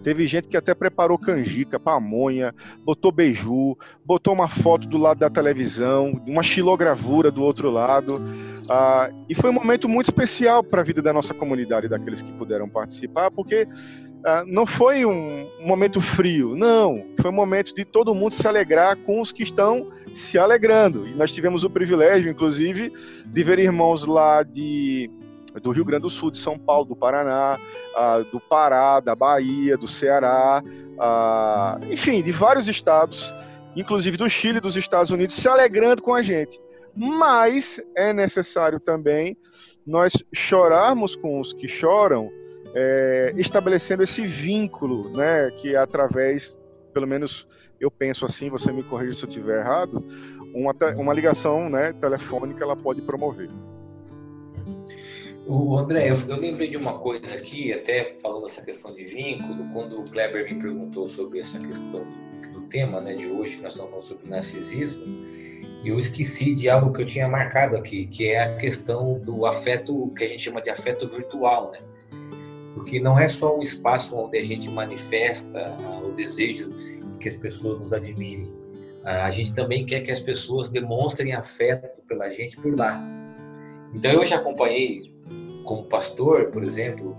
[0.03, 5.31] Teve gente que até preparou canjica, pamonha, botou beiju, botou uma foto do lado da
[5.31, 8.23] televisão, uma xilogravura do outro lado.
[8.69, 12.33] Ah, e foi um momento muito especial para a vida da nossa comunidade, daqueles que
[12.33, 13.67] puderam participar, porque
[14.25, 17.07] ah, não foi um momento frio, não.
[17.21, 21.07] Foi um momento de todo mundo se alegrar com os que estão se alegrando.
[21.07, 22.93] E nós tivemos o privilégio, inclusive,
[23.25, 25.11] de ver irmãos lá de
[25.63, 29.77] do Rio Grande do Sul, de São Paulo, do Paraná, uh, do Pará, da Bahia,
[29.77, 33.35] do Ceará, uh, enfim, de vários estados,
[33.75, 36.61] inclusive do Chile dos Estados Unidos, se alegrando com a gente.
[36.95, 39.37] Mas é necessário também
[39.85, 42.31] nós chorarmos com os que choram,
[42.75, 46.61] é, estabelecendo esse vínculo, né, que através,
[46.93, 47.47] pelo menos
[47.81, 50.05] eu penso assim, você me corrija se eu estiver errado,
[50.55, 53.49] uma, uma ligação né, telefônica ela pode promover.
[55.47, 59.67] O André, eu, eu, lembrei de uma coisa aqui, até falando dessa questão de vínculo,
[59.73, 62.07] quando o Kleber me perguntou sobre essa questão
[62.53, 65.07] do tema né, de hoje, que nós estamos falando sobre narcisismo,
[65.85, 70.13] eu esqueci de algo que eu tinha marcado aqui, que é a questão do afeto,
[70.17, 71.81] que a gente chama de afeto virtual, né?
[72.81, 76.75] Porque não é só um espaço onde a gente manifesta ah, o desejo
[77.19, 78.51] que as pessoas nos admirem.
[79.05, 83.03] A gente também quer que as pessoas demonstrem afeto pela gente por lá.
[83.95, 85.15] Então eu já acompanhei
[85.65, 87.17] como pastor, por exemplo,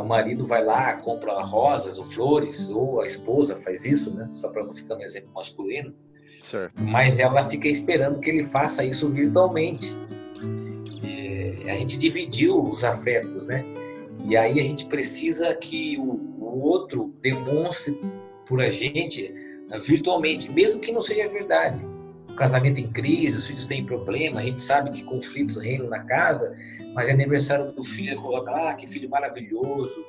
[0.00, 4.28] o marido vai lá, compra rosas ou flores, ou a esposa faz isso, né?
[4.30, 5.94] Só para não ficar no exemplo masculino.
[6.40, 6.82] Certo.
[6.82, 9.88] Mas ela fica esperando que ele faça isso virtualmente.
[11.66, 13.64] a gente dividiu os afetos, né?
[14.24, 17.98] E aí a gente precisa que o, o outro demonstre
[18.46, 19.32] por a gente
[19.68, 21.84] né, virtualmente, mesmo que não seja verdade.
[22.28, 26.04] O casamento em crise, os filhos têm problema, a gente sabe que conflitos reinam na
[26.04, 26.56] casa,
[26.94, 30.04] mas é aniversário do filho, coloca lá, ah, que filho maravilhoso,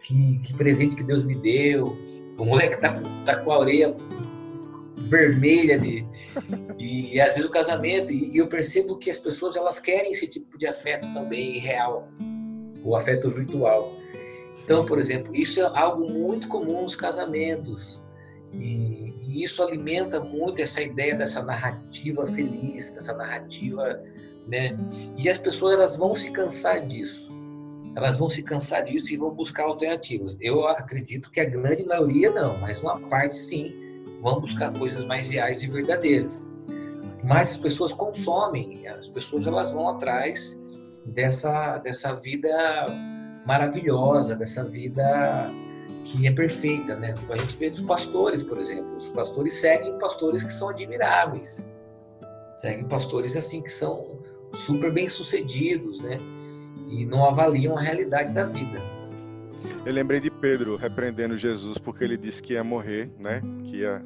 [0.00, 1.96] que, que, presente que Deus me deu.
[2.36, 3.94] O moleque tá, tá com a orelha
[5.08, 6.06] vermelha de
[6.78, 10.28] e às vezes o casamento e, e, eu percebo que as pessoas elas querem esse
[10.28, 12.08] tipo de afeto também real
[12.84, 13.92] o afeto virtual
[14.62, 18.02] então, por exemplo, isso é algo muito comum nos casamentos.
[18.52, 24.00] E, e, isso alimenta muito essa ideia dessa narrativa feliz, dessa narrativa,
[24.46, 24.78] né?
[25.18, 27.32] E as pessoas elas vão se cansar disso.
[27.96, 30.38] Elas vão se cansar disso e vão buscar alternativas.
[30.40, 33.72] Eu acredito que a grande maioria não, mas uma parte sim,
[34.22, 36.52] vão buscar coisas mais reais e verdadeiras.
[37.24, 40.63] Mas as pessoas consomem, as pessoas elas vão atrás
[41.06, 42.50] dessa dessa vida
[43.46, 45.50] maravilhosa, dessa vida
[46.04, 47.14] que é perfeita, né?
[47.30, 48.94] A gente vê dos pastores, por exemplo.
[48.94, 51.72] Os pastores seguem pastores que são admiráveis.
[52.56, 56.18] Seguem pastores assim que são super bem sucedidos, né?
[56.88, 58.80] E não avaliam a realidade da vida.
[59.84, 63.40] Eu lembrei de Pedro repreendendo Jesus porque ele disse que ia morrer, né?
[63.64, 64.02] Que ia,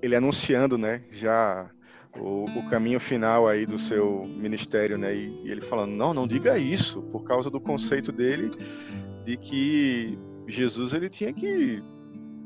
[0.00, 1.02] ele anunciando, né?
[1.10, 1.70] Já
[2.18, 5.14] o, o, caminho final aí do seu ministério, né?
[5.14, 8.50] E, e, ele falando, não, não diga isso, por causa do conceito dele
[9.24, 11.82] de que Jesus ele tinha que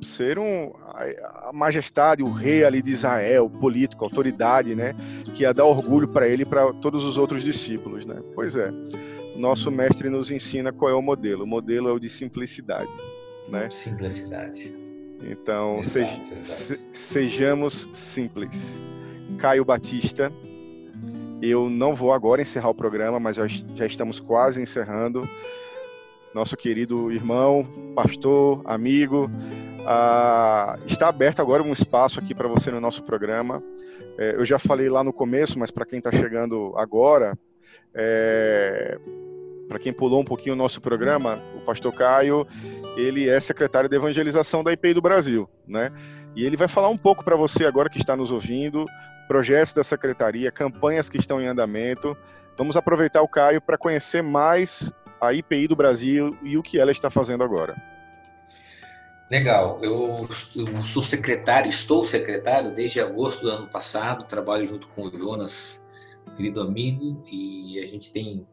[0.02, 4.94] ser um, a, a majestade, o rei ali de Israel, político, autoridade, né?
[5.34, 8.22] Que ia dar orgulho para ele e para todos os outros discípulos, né?
[8.34, 8.72] Pois é.
[9.36, 11.44] Nosso mestre nos ensina qual é o modelo.
[11.44, 12.90] O modelo é o de simplicidade,
[13.48, 13.68] né?
[13.68, 14.74] Simplicidade.
[15.22, 16.80] Então, exato, exato.
[16.92, 18.78] sejamos simples.
[19.36, 20.32] Caio Batista,
[21.42, 25.20] eu não vou agora encerrar o programa, mas já, estamos quase encerrando
[26.36, 29.30] nosso querido irmão, pastor, amigo.
[29.86, 33.62] Ah, está aberto agora um espaço aqui para você no nosso programa.
[34.18, 37.38] É, eu já falei lá no começo, mas para quem está chegando agora,
[37.94, 38.98] é,
[39.66, 42.46] para quem pulou um pouquinho o nosso programa, o pastor Caio,
[42.98, 45.90] ele é secretário de evangelização da IPI do Brasil, né?
[46.34, 48.84] E ele vai falar um pouco para você agora que está nos ouvindo,
[49.26, 52.16] projetos da secretaria, campanhas que estão em andamento.
[52.56, 56.92] Vamos aproveitar o Caio para conhecer mais a IPI do Brasil e o que ela
[56.92, 57.74] está fazendo agora.
[59.30, 60.28] Legal, eu,
[60.84, 65.84] sou secretário, estou secretário desde agosto do ano passado, trabalho junto com o Jonas,
[66.36, 68.46] querido amigo, e a gente tem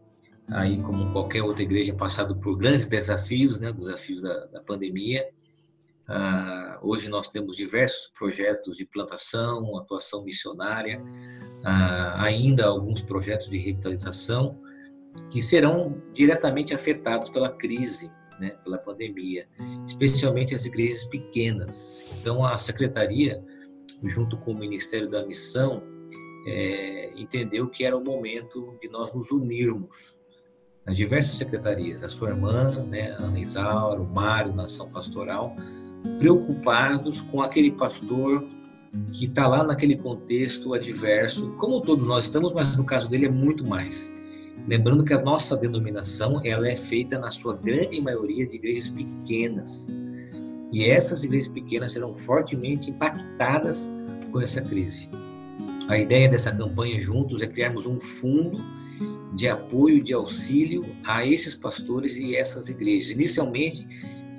[0.52, 5.28] aí, como qualquer outra igreja, passado por grandes desafios, né, desafios da, da pandemia.
[6.10, 13.58] Uh, hoje nós temos diversos projetos de plantação, atuação missionária, uh, ainda alguns projetos de
[13.58, 14.60] revitalização,
[15.32, 19.48] que serão diretamente afetados pela crise, né, pela pandemia,
[19.86, 22.06] especialmente as igrejas pequenas.
[22.20, 23.42] Então, a secretaria,
[24.04, 25.84] junto com o Ministério da Missão,
[26.48, 30.20] é, entendeu que era o momento de nós nos unirmos
[30.86, 35.56] nas diversas secretarias, a sua irmã, né, Ana Isaura, o Mário, Nação Pastoral,
[36.18, 38.46] preocupados com aquele pastor
[39.12, 43.30] que está lá naquele contexto adverso, como todos nós estamos, mas no caso dele é
[43.30, 44.14] muito mais.
[44.68, 49.94] Lembrando que a nossa denominação ela é feita na sua grande maioria de igrejas pequenas.
[50.72, 53.96] E essas igrejas pequenas serão fortemente impactadas
[54.32, 55.10] com essa crise.
[55.88, 58.64] A ideia dessa campanha juntos é criarmos um fundo
[59.34, 63.12] de apoio, de auxílio a esses pastores e essas igrejas.
[63.12, 63.88] Inicialmente,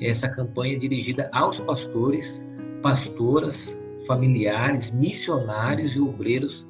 [0.06, 2.50] essa campanha é dirigida aos pastores,
[2.82, 6.66] pastoras, familiares, missionários e obreiros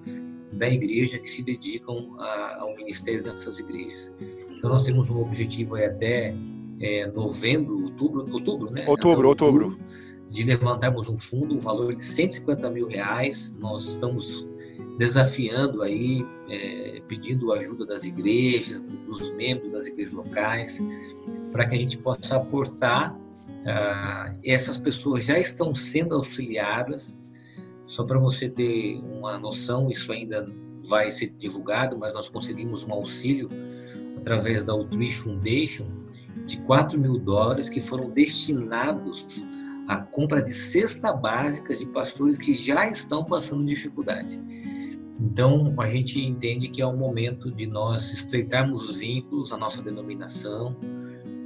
[0.52, 4.14] da igreja que se dedicam a, ao ministério dessas igrejas.
[4.56, 6.34] Então nós temos um objetivo até
[6.80, 8.84] é, novembro, outubro, outubro, né?
[8.86, 9.78] Outubro, outubro.
[10.30, 13.56] De levantarmos um fundo, um valor de 150 mil reais.
[13.60, 14.48] Nós estamos
[14.98, 20.84] desafiando aí, é, pedindo ajuda das igrejas, dos membros das igrejas locais,
[21.52, 23.16] para que a gente possa aportar.
[23.66, 27.18] Ah, essas pessoas já estão sendo auxiliadas
[27.86, 30.46] só para você ter uma noção, isso ainda
[30.88, 33.48] vai ser divulgado, mas nós conseguimos um auxílio
[34.16, 35.86] através da Outreach Foundation
[36.46, 39.44] de 4 mil dólares que foram destinados
[39.86, 44.40] à compra de cesta básicas de pastores que já estão passando dificuldade.
[45.20, 49.80] Então, a gente entende que é o momento de nós estreitarmos os vínculos, a nossa
[49.82, 50.76] denominação,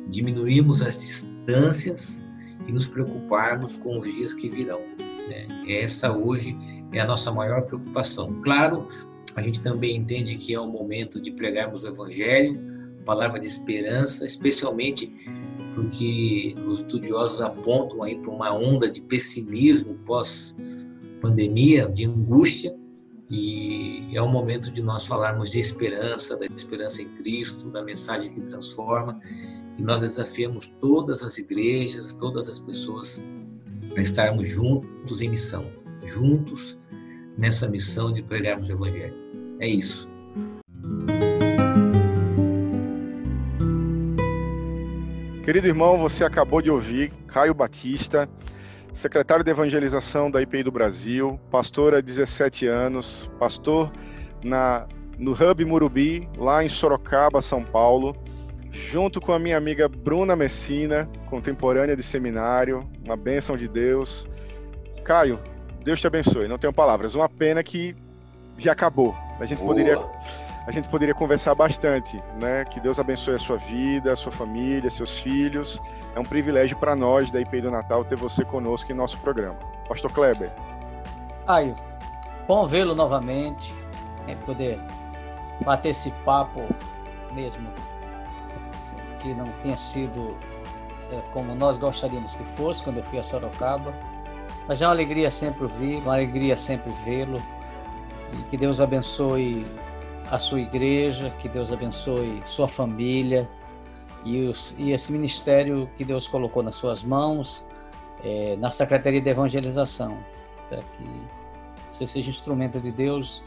[0.08, 2.26] diminuirmos as distâncias
[2.66, 4.80] e nos preocuparmos com os dias que virão.
[5.28, 5.46] Né?
[5.68, 6.56] Essa hoje
[6.92, 8.40] é a nossa maior preocupação.
[8.42, 8.88] Claro,
[9.36, 12.60] a gente também entende que é o momento de pregarmos o Evangelho,
[13.04, 15.14] palavra de esperança, especialmente
[15.74, 22.74] porque os estudiosos apontam aí para uma onda de pessimismo pós-pandemia, de angústia,
[23.30, 28.32] e é o momento de nós falarmos de esperança, da esperança em Cristo, da mensagem
[28.32, 29.20] que transforma,
[29.76, 33.24] e nós desafiamos todas as igrejas, todas as pessoas
[33.92, 35.66] para estarmos juntos em missão,
[36.02, 36.78] juntos
[37.36, 39.14] nessa missão de pregarmos o Evangelho.
[39.60, 40.08] É isso.
[45.44, 48.28] Querido irmão, você acabou de ouvir Caio Batista,
[48.98, 53.92] secretário de evangelização da IPI do Brasil, pastor há 17 anos, pastor
[54.42, 54.86] na,
[55.18, 58.16] no Hub Murubi, lá em Sorocaba, São Paulo
[58.70, 64.28] junto com a minha amiga Bruna Messina, contemporânea de seminário, uma bênção de Deus.
[65.04, 65.38] Caio,
[65.82, 67.14] Deus te abençoe, não tenho palavras.
[67.14, 67.96] Uma pena que
[68.58, 69.16] já acabou.
[69.40, 69.70] A gente Boa.
[69.70, 69.98] poderia
[70.66, 72.62] a gente poderia conversar bastante, né?
[72.66, 75.80] Que Deus abençoe a sua vida, a sua família, seus filhos.
[76.18, 79.54] É um privilégio para nós da IPI do Natal ter você conosco em nosso programa.
[79.88, 80.50] Pastor Kleber.
[81.46, 81.76] Caio,
[82.44, 83.72] bom vê-lo novamente,
[84.26, 84.80] é poder
[85.64, 86.66] bater esse papo
[87.30, 87.68] mesmo
[89.20, 90.36] que não tenha sido
[91.12, 93.94] é, como nós gostaríamos que fosse quando eu fui a Sorocaba.
[94.66, 97.40] Mas é uma alegria sempre ouvir, uma alegria sempre vê-lo.
[98.32, 99.64] E que Deus abençoe
[100.32, 103.48] a sua igreja, que Deus abençoe sua família
[104.28, 107.64] e, os, e esse ministério que Deus colocou nas suas mãos,
[108.22, 110.18] é, na Secretaria de Evangelização,
[110.68, 111.04] para que
[111.90, 113.42] você seja instrumento de Deus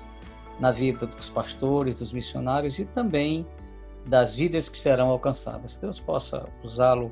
[0.60, 3.46] na vida dos pastores, dos missionários e também
[4.06, 5.78] das vidas que serão alcançadas.
[5.78, 7.12] Deus possa usá-lo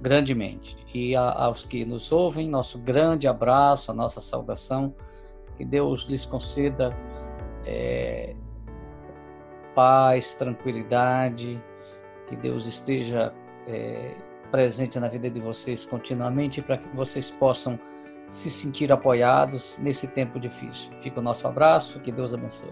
[0.00, 0.76] grandemente.
[0.94, 4.94] E a, aos que nos ouvem, nosso grande abraço, a nossa saudação.
[5.56, 6.96] Que Deus lhes conceda
[7.66, 8.34] é,
[9.74, 11.60] paz, tranquilidade,
[12.30, 13.34] que Deus esteja
[13.66, 14.14] é,
[14.50, 17.78] presente na vida de vocês continuamente para que vocês possam
[18.28, 20.90] se sentir apoiados nesse tempo difícil.
[21.02, 22.70] Fica o nosso abraço, que Deus abençoe.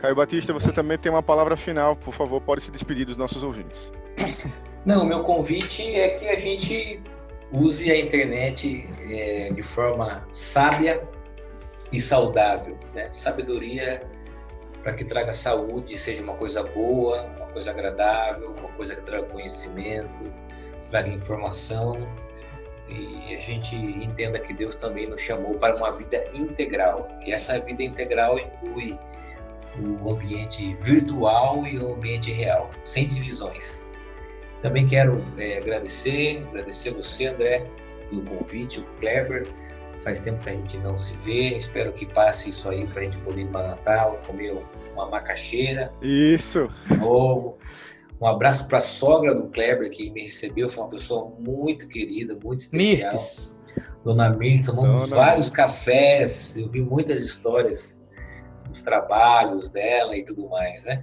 [0.00, 3.42] Caio Batista, você também tem uma palavra final, por favor, pode se despedir dos nossos
[3.42, 3.90] ouvintes.
[4.84, 7.02] Não, meu convite é que a gente
[7.50, 11.02] use a internet é, de forma sábia
[11.90, 12.78] e saudável.
[12.94, 13.10] Né?
[13.10, 14.06] Sabedoria
[14.84, 19.24] para que traga saúde, seja uma coisa boa, uma coisa agradável, uma coisa que traga
[19.24, 20.32] conhecimento,
[20.90, 22.06] traga informação
[22.86, 27.08] e a gente entenda que Deus também nos chamou para uma vida integral.
[27.24, 28.98] E essa vida integral inclui
[29.80, 33.90] o ambiente virtual e o ambiente real, sem divisões.
[34.60, 37.66] Também quero é, agradecer, agradecer você, André,
[38.10, 39.46] pelo convite, o Kleber.
[40.04, 41.56] Faz tempo que a gente não se vê.
[41.56, 45.90] Espero que passe isso aí para a gente poder ir para Natal, comer uma macaxeira.
[46.02, 46.68] Isso.
[46.98, 47.56] Novo.
[48.20, 50.68] Um abraço para a sogra do Kleber, que me recebeu.
[50.68, 53.12] Foi uma pessoa muito querida, muito especial.
[53.12, 53.50] Mirtes.
[54.04, 56.58] Dona Mirtes, tomamos Dona vários cafés.
[56.58, 58.04] Eu vi muitas histórias
[58.66, 61.02] dos trabalhos dela e tudo mais, né?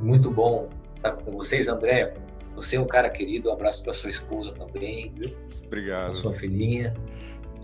[0.00, 2.12] Muito bom estar com vocês, André.
[2.56, 5.30] Você é um cara querido, um abraço para sua esposa também, viu?
[5.64, 6.06] Obrigado.
[6.06, 6.92] Pra sua filhinha.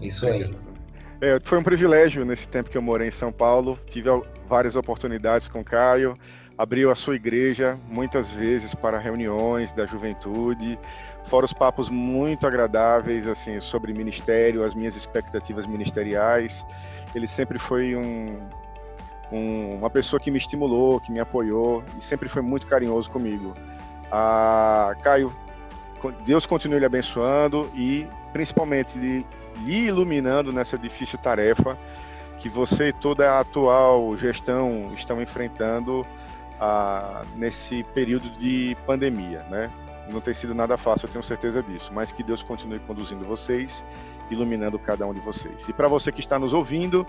[0.03, 0.55] Isso aí.
[1.21, 3.79] É, foi um privilégio nesse tempo que eu morei em São Paulo.
[3.87, 4.09] Tive
[4.49, 6.19] várias oportunidades com o Caio.
[6.59, 10.79] Abriu a sua igreja muitas vezes para reuniões da juventude.
[11.27, 16.67] Fora os papos muito agradáveis assim sobre ministério, as minhas expectativas ministeriais.
[17.15, 18.39] Ele sempre foi um,
[19.31, 23.55] um, uma pessoa que me estimulou, que me apoiou e sempre foi muito carinhoso comigo.
[24.11, 25.33] Ah, Caio,
[26.27, 29.27] Deus continue lhe abençoando e principalmente lhe,
[29.65, 31.79] lhe iluminando nessa difícil tarefa
[32.39, 36.05] que você e toda a atual gestão estão enfrentando
[36.61, 39.71] ah, nesse período de pandemia, né?
[40.11, 43.85] Não tem sido nada fácil, eu tenho certeza disso, mas que Deus continue conduzindo vocês,
[44.31, 45.69] iluminando cada um de vocês.
[45.69, 47.07] E para você que está nos ouvindo,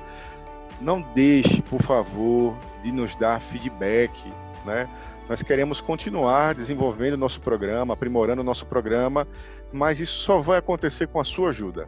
[0.80, 4.32] não deixe, por favor, de nos dar feedback,
[4.64, 4.88] né?
[5.28, 9.28] Nós queremos continuar desenvolvendo nosso programa, aprimorando nosso programa,
[9.72, 11.88] mas isso só vai acontecer com a sua ajuda.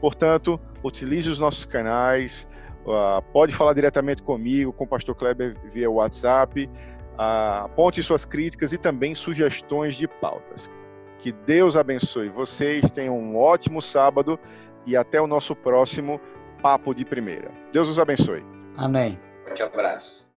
[0.00, 2.46] Portanto, utilize os nossos canais,
[2.84, 8.72] uh, pode falar diretamente comigo, com o Pastor Kleber via WhatsApp, uh, aponte suas críticas
[8.72, 10.70] e também sugestões de pautas.
[11.18, 14.38] Que Deus abençoe vocês, tenham um ótimo sábado
[14.86, 16.20] e até o nosso próximo
[16.62, 17.50] Papo de Primeira.
[17.72, 18.42] Deus os abençoe.
[18.76, 19.18] Amém.
[19.44, 20.30] Forte abraço.